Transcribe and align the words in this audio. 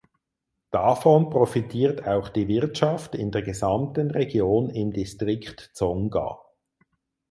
Davon 0.71 1.29
profitiert 1.29 2.07
auch 2.07 2.29
die 2.29 2.47
Wirtschaft 2.47 3.13
in 3.13 3.29
der 3.29 3.43
gesamten 3.43 4.09
Region 4.09 4.71
im 4.71 4.91
Distrikt 4.91 5.69
Tsonga. 5.75 6.39